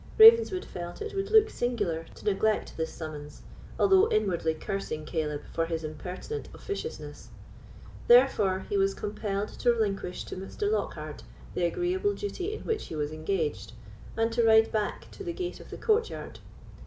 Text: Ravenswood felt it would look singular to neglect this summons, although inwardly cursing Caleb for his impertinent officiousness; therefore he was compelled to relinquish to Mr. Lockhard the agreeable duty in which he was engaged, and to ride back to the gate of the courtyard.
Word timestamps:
Ravenswood 0.17 0.65
felt 0.65 0.99
it 0.99 1.13
would 1.13 1.29
look 1.29 1.47
singular 1.51 2.07
to 2.15 2.25
neglect 2.25 2.75
this 2.75 2.91
summons, 2.91 3.43
although 3.77 4.09
inwardly 4.09 4.55
cursing 4.55 5.05
Caleb 5.05 5.43
for 5.53 5.67
his 5.67 5.83
impertinent 5.83 6.49
officiousness; 6.55 7.29
therefore 8.07 8.65
he 8.67 8.77
was 8.77 8.95
compelled 8.95 9.49
to 9.49 9.71
relinquish 9.71 10.23
to 10.23 10.35
Mr. 10.35 10.67
Lockhard 10.71 11.21
the 11.53 11.65
agreeable 11.65 12.15
duty 12.15 12.51
in 12.51 12.61
which 12.61 12.87
he 12.87 12.95
was 12.95 13.11
engaged, 13.11 13.73
and 14.17 14.31
to 14.31 14.43
ride 14.43 14.71
back 14.71 15.05
to 15.11 15.23
the 15.23 15.33
gate 15.33 15.59
of 15.59 15.69
the 15.69 15.77
courtyard. 15.77 16.39